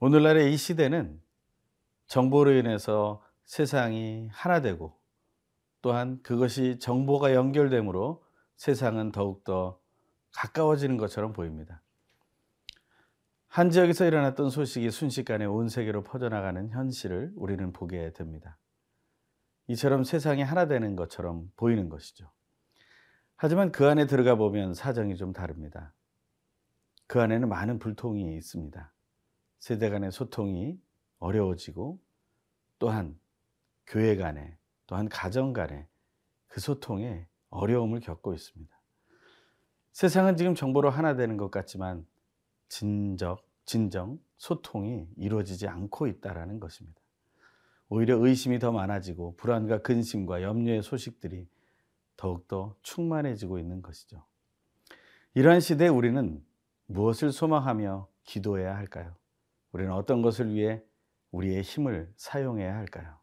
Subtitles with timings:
[0.00, 1.20] 오늘날의 이 시대는
[2.06, 4.96] 정보로 인해서 세상이 하나 되고
[5.82, 8.24] 또한 그것이 정보가 연결되므로
[8.56, 9.80] 세상은 더욱더
[10.32, 11.82] 가까워지는 것처럼 보입니다.
[13.48, 18.56] 한 지역에서 일어났던 소식이 순식간에 온 세계로 퍼져나가는 현실을 우리는 보게 됩니다.
[19.66, 22.30] 이처럼 세상이 하나 되는 것처럼 보이는 것이죠.
[23.34, 25.92] 하지만 그 안에 들어가 보면 사정이 좀 다릅니다.
[27.08, 28.92] 그 안에는 많은 불통이 있습니다.
[29.58, 30.80] 세대 간의 소통이
[31.18, 32.00] 어려워지고
[32.78, 33.18] 또한
[33.86, 34.56] 교회 간에
[34.86, 35.88] 또한 가정 간에
[36.46, 38.78] 그 소통에 어려움을 겪고 있습니다.
[39.92, 42.06] 세상은 지금 정보로 하나 되는 것 같지만
[42.68, 47.00] 진적, 진정, 소통이 이루어지지 않고 있다라는 것입니다.
[47.88, 51.48] 오히려 의심이 더 많아지고 불안과 근심과 염려의 소식들이
[52.16, 54.24] 더욱더 충만해지고 있는 것이죠.
[55.34, 56.44] 이러한 시대에 우리는
[56.86, 59.17] 무엇을 소망하며 기도해야 할까요?
[59.72, 60.82] 우리는 어떤 것을 위해
[61.30, 63.18] 우리의 힘을 사용해야 할까요?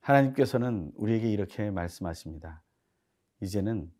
[0.00, 2.62] 하나님께서는 우리에게 이렇게 말씀하십니다.
[3.40, 3.92] 이제는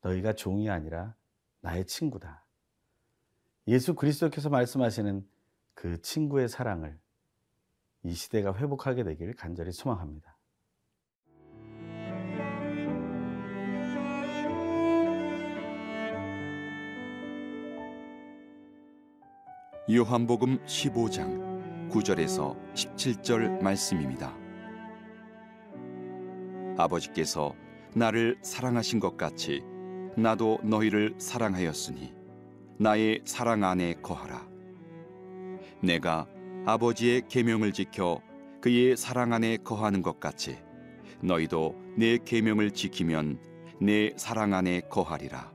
[0.00, 1.14] 너희가 종이 아니라
[1.60, 2.44] 나의 친구다.
[3.68, 5.28] 예수 그리스도께서 말씀하시는
[5.74, 6.98] 그 친구의 사랑을
[8.02, 10.35] 이 시대가 회복하게 되길 간절히 소망합니다.
[19.88, 24.36] 요한복음 15장 9절에서 17절 말씀입니다.
[26.76, 27.54] 아버지께서
[27.94, 29.62] 나를 사랑하신 것 같이
[30.16, 32.12] 나도 너희를 사랑하였으니
[32.80, 34.48] 나의 사랑 안에 거하라.
[35.80, 36.26] 내가
[36.64, 38.20] 아버지의 계명을 지켜
[38.60, 40.58] 그의 사랑 안에 거하는 것 같이
[41.20, 43.38] 너희도 내 계명을 지키면
[43.80, 45.52] 내 사랑 안에 거하리라.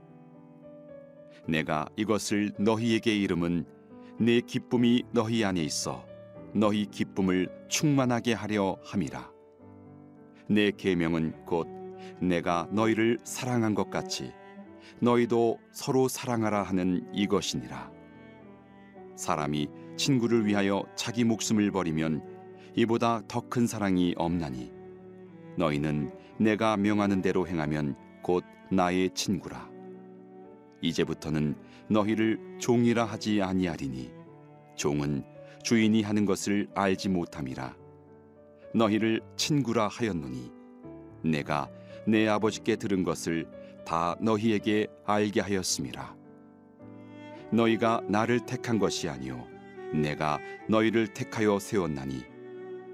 [1.49, 3.80] 내가 이것을 너희에게 이름은
[4.21, 6.05] 내 기쁨이 너희 안에 있어
[6.53, 9.31] 너희 기쁨을 충만하게 하려 함이라.
[10.47, 11.67] 내 계명은 곧
[12.21, 14.31] 내가 너희를 사랑한 것 같이
[14.99, 17.91] 너희도 서로 사랑하라 하는 이것이니라.
[19.15, 22.21] 사람이 친구를 위하여 자기 목숨을 버리면
[22.75, 24.71] 이보다 더 큰 사랑이 없나니
[25.57, 29.70] 너희는 내가 명하는 대로 행하면 곧 나의 친구라.
[30.81, 31.55] 이제부터는
[31.89, 34.11] 너희를 종이라 하지 아니하리니
[34.75, 35.23] 종은
[35.63, 37.75] 주인이 하는 것을 알지 못함이라.
[38.73, 40.51] 너희를 친구라 하였노니
[41.23, 41.69] 내가
[42.07, 43.47] 내 아버지께 들은 것을
[43.85, 46.15] 다 너희에게 알게 하였음이라.
[47.51, 49.45] 너희가 나를 택한 것이 아니요
[49.93, 52.23] 내가 너희를 택하여 세웠나니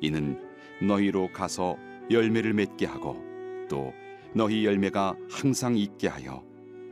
[0.02, 0.42] 이는
[0.82, 1.78] 너희로 가서
[2.10, 3.22] 열매를 맺게 하고
[3.70, 3.94] 또
[4.34, 6.44] 너희 열매가 항상 있게 하여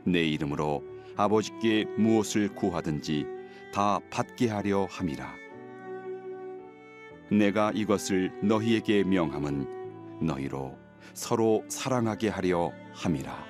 [0.06, 0.84] 내 이름으로
[1.16, 3.26] 아버지께 무엇을 구하든지
[3.74, 5.34] 다 받게 하려 함이라.
[7.30, 10.78] 내가 이것을 너희에게 명함은 너희로
[11.12, 13.44] 서로 사랑하게 하려 함이라.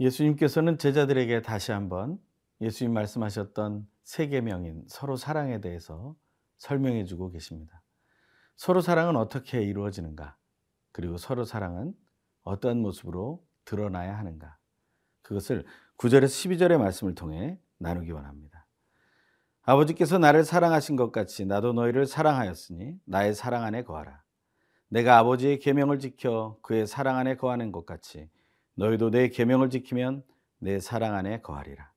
[0.00, 2.18] 예수님께서는 제자들에게 다시 한번
[2.60, 6.14] 예수님 말씀하셨던 세 계명인 서로 사랑에 대해서
[6.58, 7.82] 설명해 주고 계십니다.
[8.56, 10.36] 서로 사랑은 어떻게 이루어지는가?
[10.92, 11.94] 그리고 서로 사랑은
[12.44, 14.56] 어떠한 모습으로 드러나야 하는가?
[15.22, 15.64] 그것을
[15.98, 18.66] 9절에서 12절의 말씀을 통해 나누기 원합니다.
[19.62, 24.22] 아버지께서 나를 사랑하신 것 같이 나도 너희를 사랑하였으니 나의 사랑 안에 거하라.
[24.88, 28.30] 내가 아버지의 계명을 지켜 그의 사랑 안에 거하는 것 같이
[28.74, 30.22] 너희도 내 계명을 지키면
[30.58, 31.92] 내 사랑 안에 거하리라.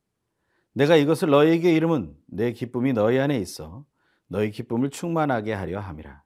[0.74, 3.86] 내가 이것을 너희에게 이름은 내 기쁨이 너희 안에 있어
[4.28, 6.24] 너희 기쁨을 충만하게 하려 함이라.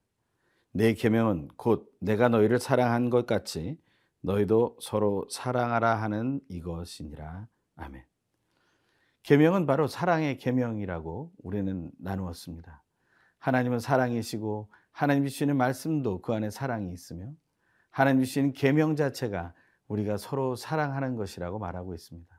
[0.72, 3.78] 내 계명은 곧 내가 너희를 사랑한 것 같이
[4.26, 7.48] 너희도 서로 사랑하라 하는 이것이니라.
[7.76, 8.04] 아멘.
[9.24, 12.84] 계명은 바로 사랑의 계명이라고 우리는 나누었습니다.
[13.38, 17.32] 하나님은 사랑이시고 하나님 주시는 말씀도 그 안에 사랑이 있으며
[17.92, 19.54] 하나님 주시는 계명 자체가
[19.88, 22.36] 우리가 서로 사랑하는 것이라고 말하고 있습니다.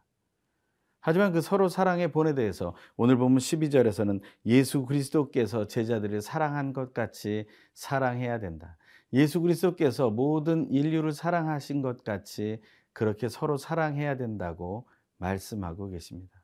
[0.99, 7.47] 하지만 그 서로 사랑의 본에 대해서 오늘 보면 12절에서는 예수 그리스도께서 제자들을 사랑한 것 같이
[7.75, 8.77] 사랑해야 된다.
[9.13, 12.61] 예수 그리스도께서 모든 인류를 사랑하신 것 같이
[12.93, 14.89] 그렇게 서로 사랑해야 된다고
[15.19, 16.43] 말씀하고 계십니다.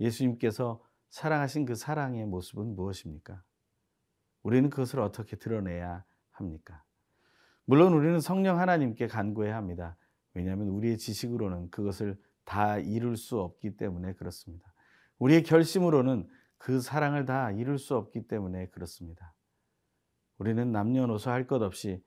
[0.00, 3.42] 예수님께서 사랑하신 그 사랑의 모습은 무엇입니까?
[4.42, 6.82] 우리는 그것을 어떻게 드러내야 합니까?
[7.64, 9.96] 물론 우리는 성령 하나님께 간구해야 합니다.
[10.34, 14.72] 왜냐하면 우리의 지식으로는 그것을 다 이룰 수 없기 때문에 그렇습니다.
[15.18, 19.31] 우리의 결심으로는 그 사랑을 다 이룰 수 없기 때문에 그렇습니다.
[20.42, 22.04] 우리는 남녀노소 할 것 없이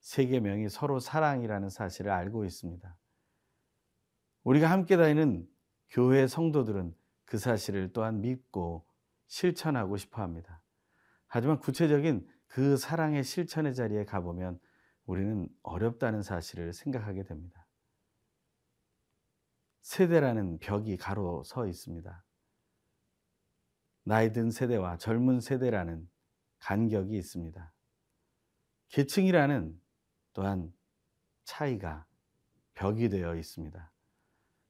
[0.00, 2.96] 세계명이 서로 사랑이라는 사실을 알고 있습니다.
[4.44, 5.48] 우리가 함께 다니는
[5.88, 6.94] 교회 성도들은
[7.24, 8.86] 그 사실을 또한 믿고
[9.26, 10.60] 실천하고 싶어 합니다.
[11.28, 14.60] 하지만 구체적인 그 사랑의 실천의 자리에 가보면
[15.06, 17.66] 우리는 어렵다는 사실을 생각하게 됩니다.
[19.80, 22.22] 세대라는 벽이 가로 서 있습니다.
[24.04, 26.06] 나이 든 세대와 젊은 세대라는
[26.58, 27.72] 간격이 있습니다.
[28.88, 29.78] 계층이라는
[30.32, 30.72] 또한
[31.44, 32.06] 차이가
[32.74, 33.90] 벽이 되어 있습니다.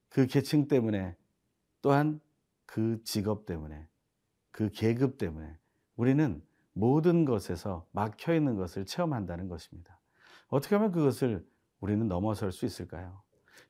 [0.08, 1.16] 그 계층 때문에
[1.82, 2.20] 또한
[2.66, 3.86] 그 직업 때문에
[4.50, 5.56] 그 계급 때문에
[5.96, 6.42] 우리는
[6.72, 9.98] 모든 것에서 막혀 있는 것을 체험한다는 것입니다.
[10.48, 11.46] 어떻게 하면 그것을
[11.80, 13.22] 우리는 넘어설 수 있을까요?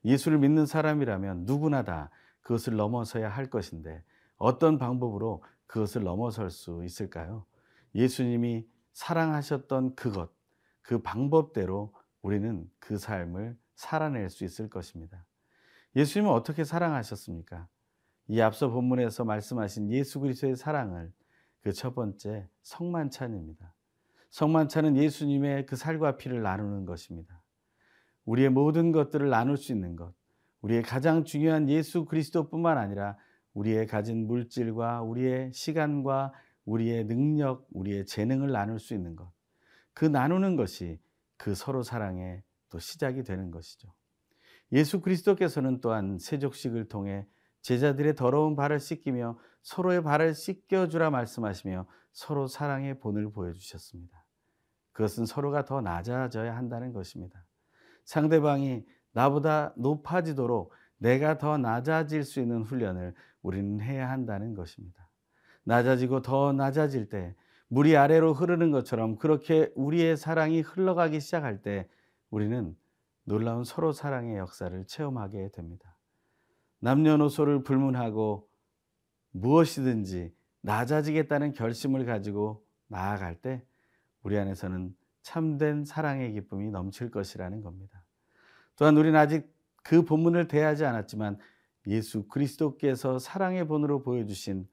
[0.05, 2.09] 예수를 믿는 사람이라면 누구나 다
[2.41, 4.03] 그것을 넘어서야 할 것인데
[4.37, 7.45] 어떤 방법으로 그것을 넘어설 수 있을까요?
[7.93, 10.31] 예수님이 사랑하셨던 그것,
[10.89, 11.93] 그 방법대로
[12.23, 15.23] 우리는 그 삶을 살아낼 수 있을 것입니다.
[15.95, 17.67] 예수님은 어떻게 사랑하셨습니까?
[18.27, 21.13] 이 앞서 본문에서 말씀하신 예수 그리스도의 사랑을
[21.61, 23.71] 그 첫 번째 성만찬입니다.
[24.31, 27.39] 성만찬은 예수님의 그 살과 피를 나누는 것입니다.
[28.25, 30.15] 우리의 모든 것들을 나눌 수 있는 것,
[30.61, 33.15] 우리의 가장 중요한 예수 그리스도뿐만 아니라
[33.53, 36.33] 우리의 가진 물질과 우리의 시간과
[36.65, 39.31] 우리의 능력, 우리의 재능을 나눌 수 있는 것.
[39.99, 40.97] 그 나누는 것이
[41.35, 43.93] 그 서로 사랑의 또 시작이 되는 것이죠.
[44.71, 47.27] 예수 그리스도께서는 또한 세족식을 통해
[47.63, 54.25] 제자들의 더러운 발을 씻기며 서로의 발을 씻겨주라 말씀하시며 서로 사랑의 본을 보여주셨습니다.
[54.93, 57.45] 그것은 서로가 더 낮아져야 한다는 것입니다.
[58.05, 65.09] 상대방이 나보다 높아지도록 내가 더 낮아질 수 있는 훈련을 우리는 해야 한다는 것입니다.
[65.65, 67.35] 낮아지고 더 낮아질 때
[67.69, 71.87] 물이 아래로 흐르는 것처럼 그렇게 우리의 사랑이 흘러가기 시작할 때
[72.29, 72.75] 우리는
[73.23, 75.95] 놀라운 서로 사랑의 역사를 체험하게 됩니다.
[76.79, 78.49] 남녀노소를 불문하고
[79.31, 83.63] 무엇이든지 낮아지겠다는 결심을 가지고 나아갈 때
[84.23, 88.03] 우리 안에서는 참된 사랑의 기쁨이 넘칠 것이라는 겁니다.
[88.75, 89.47] 또한 우리는 아직
[89.83, 91.37] 그 본문을 대하지 않았지만
[91.87, 94.67] 예수 그리스도께서 사랑의 본으로 보여주신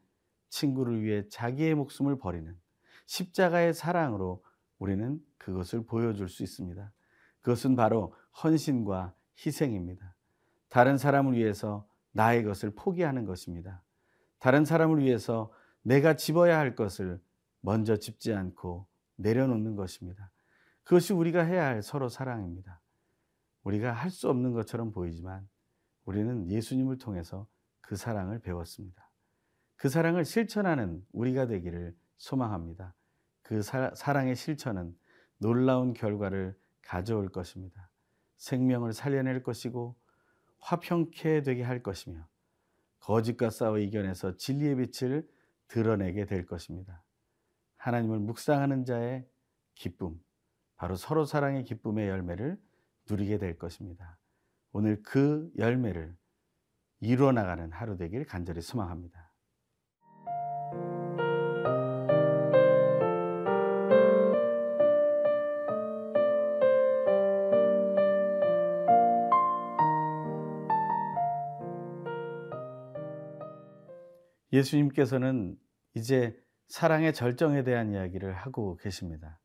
[0.48, 2.56] 친구를 위해 자기의 목숨을 버리는
[3.06, 4.44] 십자가의 사랑으로
[4.79, 6.93] 우리는 그것을 보여줄 수 있습니다.
[7.41, 9.14] 그것은 바로 헌신과
[9.44, 10.14] 희생입니다.
[10.69, 13.82] 다른 사람을 위해서 나의 것을 포기하는 것입니다.
[14.38, 17.20] 다른 사람을 위해서 내가 집어야 할 것을
[17.61, 18.87] 먼저 집지 않고
[19.17, 20.31] 내려놓는 것입니다.
[20.85, 22.81] 그것이 우리가 해야 할 서로 사랑입니다.
[23.64, 25.49] 우리가 할 수 없는 것처럼 보이지만
[26.05, 27.47] 우리는 예수님을 통해서
[27.81, 29.11] 그 사랑을 배웠습니다.
[29.76, 32.95] 그 사랑을 실천하는 우리가 되기를 소망합니다.
[33.43, 34.97] 그 사, 사랑의 실천은
[35.39, 37.91] 놀라운 결과를 가져올 것입니다.
[38.37, 39.97] 생명을 살려낼 것이고
[40.59, 42.27] 화평케 되게 할 것이며
[43.01, 45.29] 거짓과 싸워 이겨내서 진리의 빛을
[45.69, 47.03] 드러내게 될 것입니다.
[47.77, 49.27] 하나님을 묵상하는 자의
[49.75, 50.20] 기쁨,
[50.77, 52.61] 바로 서로 사랑의 기쁨의 열매를
[53.08, 54.19] 누리게 될 것입니다.
[54.73, 56.17] 오늘 그 열매를
[57.01, 59.26] 이루어 나가는 하루 되길 간절히 소망합니다.
[74.56, 75.58] 예수님께서는
[75.94, 76.36] 이제
[76.69, 79.41] 사랑의 절정에 대한 이야기를 하고 계십니다.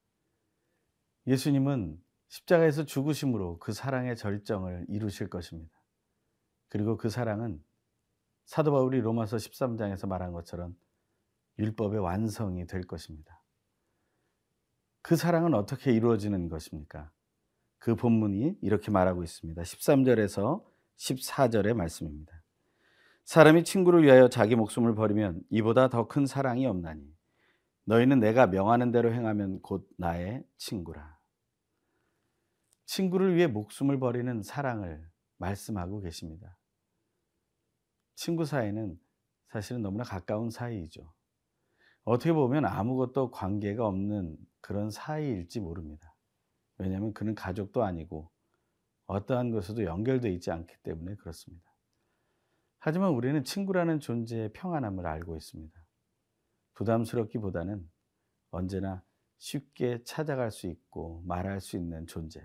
[1.27, 5.71] 예수님은 십자가에서 죽으심으로 그 사랑의 절정을 이루실 것입니다.
[6.69, 7.63] 그리고 그 사랑은
[8.45, 10.75] 사도 바울이 로마서 13장에서 말한 것처럼
[11.59, 13.41] 율법의 완성이 될 것입니다.
[15.01, 17.11] 그 사랑은 어떻게 이루어지는 것입니까?
[17.79, 19.61] 그 본문이 이렇게 말하고 있습니다.
[19.61, 20.63] 13절에서
[20.97, 22.40] 14절의 말씀입니다.
[23.25, 27.01] 사람이 친구를 위하여 자기 목숨을 버리면 이보다 더 큰 사랑이 없나니
[27.85, 31.19] 너희는 내가 명하는 대로 행하면 곧 나의 친구라.
[32.85, 36.57] 친구를 위해 목숨을 버리는 사랑을 말씀하고 계십니다.
[38.15, 38.99] 친구 사이는
[39.47, 41.13] 사실은 너무나 가까운 사이이죠.
[42.03, 46.15] 어떻게 보면 아무것도 관계가 없는 그런 사이일지 모릅니다.
[46.77, 48.29] 왜냐하면 그는 가족도 아니고
[49.07, 51.70] 어떠한 것에도 연결되어 있지 않기 때문에 그렇습니다.
[52.83, 55.79] 하지만 우리는 친구라는 존재의 평안함을 알고 있습니다.
[56.73, 57.87] 부담스럽기보다는
[58.49, 59.03] 언제나
[59.37, 62.43] 쉽게 찾아갈 수 있고 말할 수 있는 존재.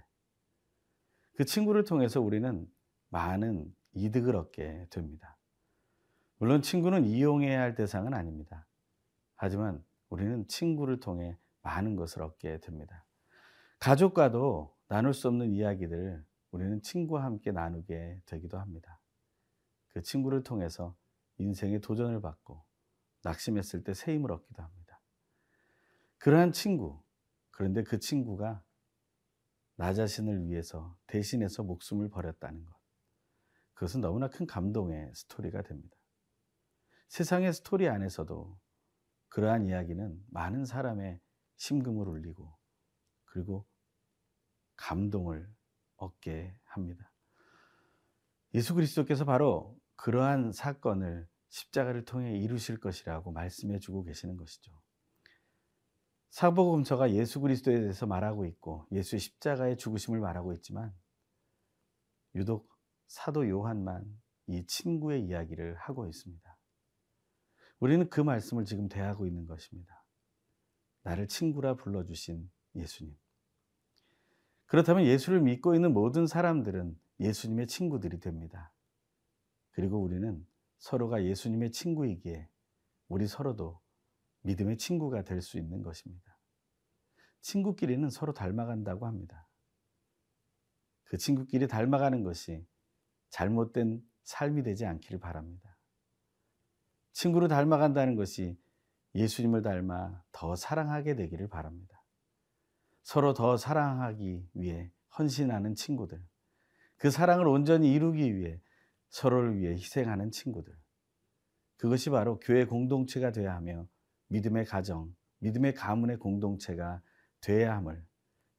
[1.36, 2.70] 그 친구를 통해서 우리는
[3.08, 5.38] 많은 이득을 얻게 됩니다.
[6.36, 8.66] 물론 친구는 이용해야 할 대상은 아닙니다.
[9.36, 13.06] 하지만 우리는 친구를 통해 많은 것을 얻게 됩니다.
[13.78, 19.00] 가족과도 나눌 수 없는 이야기들 우리는 친구와 함께 나누게 되기도 합니다.
[19.96, 20.94] 그 친구를 통해서
[21.38, 22.62] 인생의 도전을 받고
[23.22, 25.00] 낙심했을 때 새 힘을 얻기도 합니다.
[26.18, 27.02] 그러한 친구,
[27.50, 28.62] 그런데 그 친구가
[29.76, 32.74] 나 자신을 위해서 대신해서 목숨을 버렸다는 것.
[33.72, 35.96] 그것은 너무나 큰 감동의 스토리가 됩니다.
[37.08, 38.60] 세상의 스토리 안에서도
[39.28, 41.22] 그러한 이야기는 많은 사람의
[41.56, 42.54] 심금을 울리고
[43.24, 43.66] 그리고
[44.76, 45.50] 감동을
[45.96, 47.10] 얻게 합니다.
[48.52, 54.72] 예수 그리스도께서 바로 그러한 사건을 십자가를 통해 이루실 것이라고 말씀해 주고 계시는 것이죠.
[56.30, 60.94] 사복음서가 예수 그리스도에 대해서 말하고 있고 예수의 십자가의 죽으심을 말하고 있지만
[62.34, 62.68] 유독
[63.06, 64.04] 사도 요한만
[64.46, 66.58] 이 친구의 이야기를 하고 있습니다.
[67.78, 70.04] 우리는 그 말씀을 지금 대하고 있는 것입니다.
[71.02, 73.16] 나를 친구라 불러주신 예수님.
[74.66, 78.72] 그렇다면 예수를 믿고 있는 모든 사람들은 예수님의 친구들이 됩니다.
[79.76, 80.42] 그리고 우리는
[80.78, 82.48] 서로가 예수님의 친구이기에
[83.08, 83.78] 우리 서로도
[84.40, 86.38] 믿음의 친구가 될 수 있는 것입니다.
[87.42, 89.46] 친구끼리는 서로 닮아간다고 합니다.
[91.04, 92.66] 그 친구끼리 닮아가는 것이
[93.28, 95.76] 잘못된 삶이 되지 않기를 바랍니다.
[97.12, 98.58] 친구를 닮아간다는 것이
[99.14, 102.02] 예수님을 닮아 더 사랑하게 되기를 바랍니다.
[103.02, 106.26] 서로 더 사랑하기 위해 헌신하는 친구들,
[106.96, 108.58] 그 사랑을 온전히 이루기 위해
[109.08, 110.76] 서로를 위해 희생하는 친구들.
[111.76, 113.86] 그것이 바로 교회 공동체가 되어야 하며
[114.28, 117.02] 믿음의 가정, 믿음의 가문의 공동체가
[117.40, 118.04] 되어야 함을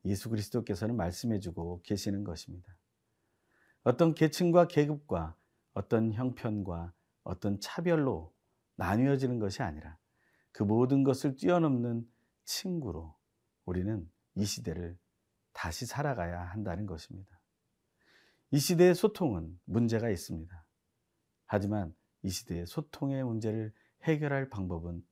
[0.06, 2.75] 예수 그리스도께서는 말씀해 주고 계시는 것입니다.
[3.84, 5.36] 어떤 계층과 계급과
[5.74, 8.34] 어떤 형편과 어떤 차별로
[8.75, 9.98] 나뉘어지는 것이 아니라
[10.51, 12.10] 그 모든 것을 뛰어넘는
[12.46, 13.16] 친구로
[13.66, 14.98] 우리는 이 시대를
[15.51, 17.37] 다시 살아가야 한다는 것입니다.
[18.51, 20.66] 이 시대의 소통은 문제가 있습니다.
[21.46, 23.74] 하지만 이 시대의 소통의 문제를
[24.04, 25.06] 해결할 방법은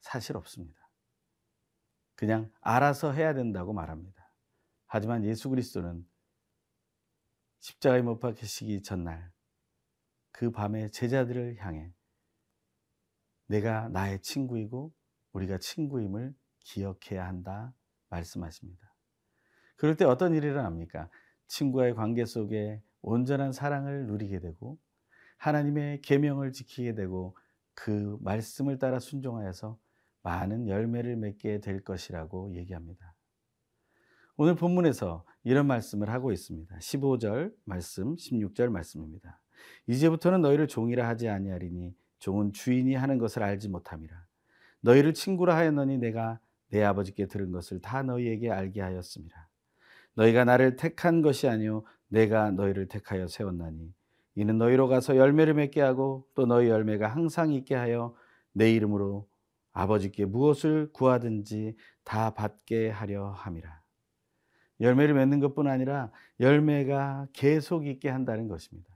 [0.00, 0.80] 사실 없습니다.
[2.14, 4.30] 그냥 알아서 해야 된다고 말합니다.
[4.86, 6.06] 하지만 예수 그리스도는
[7.60, 9.32] 십자가에 못 박히시기 전날
[10.32, 11.92] 그 밤에 제자들을 향해
[13.46, 14.92] 내가 나의 친구이고
[15.32, 17.74] 우리가 친구임을 기억해야 한다
[18.08, 18.94] 말씀하십니다.
[19.76, 21.08] 그럴 때 어떤 일이 일어납니까?
[21.50, 24.78] 친구와의 관계 속에 온전한 사랑을 누리게 되고
[25.36, 27.36] 하나님의 계명을 지키게 되고
[27.74, 29.78] 그 말씀을 따라 순종하여서
[30.22, 33.14] 많은 열매를 맺게 될 것이라고 얘기합니다.
[34.36, 36.78] 오늘 본문에서 이런 말씀을 하고 있습니다.
[36.78, 39.40] 15절 말씀, 16절 말씀입니다.
[39.86, 44.24] 이제부터는 너희를 종이라 하지 아니하리니 종은 주인이 하는 것을 알지 못함이라.
[44.82, 46.38] 너희를 친구라 하였노니 내가
[46.68, 49.49] 내 아버지께 들은 것을 다 너희에게 알게 하였습니다.
[50.14, 53.92] 너희가 나를 택한 것이 아니요 내가 너희를 택하여 세웠나니
[54.34, 58.14] 이는 너희로 가서 열매를 맺게 하고 또 너희 열매가 항상 있게 하여
[58.52, 59.28] 내 이름으로
[59.72, 63.80] 아버지께 무엇을 구하든지 다 받게 하려 함이라.
[64.80, 68.88] 열매를 맺는 것뿐 아니라 열매가 계속 있게 한다는 것입니다.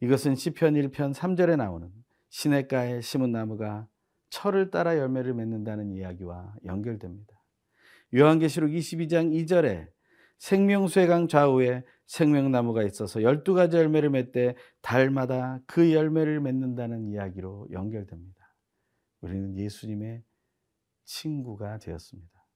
[0.00, 1.90] 이것은 시편 1편 3절에 나오는
[2.30, 3.86] 시냇가에 심은 나무가
[4.30, 7.40] 철을 따라 열매를 맺는다는 이야기와 연결됩니다.
[8.14, 9.88] 요한계시록 22장 2절에
[10.40, 18.54] 생명수의 강 좌우에 생명나무가 있어서 12가지 열매를 맺되 달마다 그 열매를 맺는다는 이야기로 연결됩니다.
[19.20, 20.24] 우리는 예수님의
[21.04, 22.46] 친구가 되었습니다.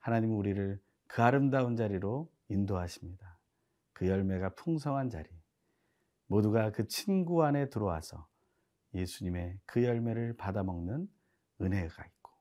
[0.00, 3.38] 하나님은 우리를 그 아름다운 자리로 인도하십니다.
[3.92, 5.28] 그 열매가 풍성한 자리.
[6.26, 8.26] 모두가 그 친구 안에 들어와서
[8.94, 11.08] 예수님의 그 열매를 받아먹는
[11.60, 12.32] 은혜가 있고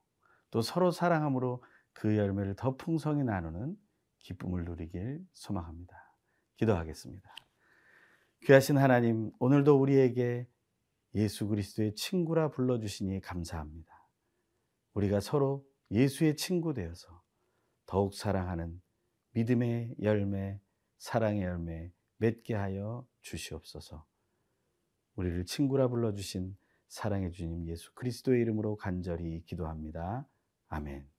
[0.49, 1.63] 또 서로 사랑함으로
[1.93, 3.77] 그 열매를 더 풍성히 나누는
[4.19, 6.15] 기쁨을 누리길 소망합니다.
[6.57, 7.35] 기도하겠습니다.
[8.45, 10.47] 귀하신 하나님, 오늘도 우리에게
[11.15, 14.07] 예수 그리스도의 친구라 불러주시니 감사합니다.
[14.93, 17.21] 우리가 서로 예수의 친구 되어서
[17.85, 18.81] 더욱 사랑하는
[19.31, 20.59] 믿음의 열매,
[20.97, 24.05] 사랑의 열매 맺게 하여 주시옵소서.
[25.15, 26.55] 우리를 친구라 불러주신
[26.87, 30.27] 사랑의 주님 예수 그리스도의 이름으로 간절히 기도합니다.
[30.67, 31.18] 아멘.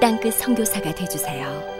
[0.00, 1.75] 땅끝 선교사가 되주세요.